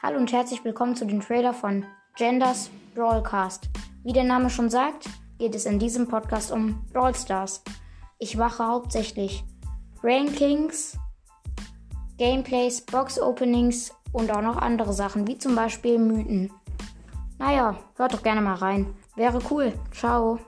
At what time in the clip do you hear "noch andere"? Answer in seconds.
14.40-14.92